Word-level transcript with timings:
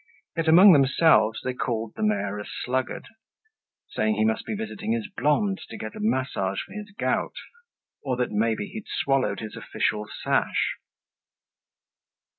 Yet 0.35 0.47
among 0.47 0.73
themselves 0.73 1.41
they 1.43 1.53
called 1.53 1.93
the 1.95 2.01
mayor 2.01 2.39
a 2.39 2.43
sluggard, 2.43 3.07
saying 3.91 4.15
he 4.15 4.25
must 4.25 4.47
be 4.47 4.55
visiting 4.55 4.93
his 4.93 5.07
blonde 5.15 5.61
to 5.69 5.77
get 5.77 5.95
a 5.95 5.99
massage 6.01 6.59
for 6.65 6.71
his 6.73 6.89
gout, 6.97 7.35
or 8.03 8.15
that 8.17 8.31
maybe 8.31 8.65
he'd 8.65 8.87
swallowed 8.87 9.41
his 9.41 9.55
official 9.55 10.07
sash. 10.23 10.77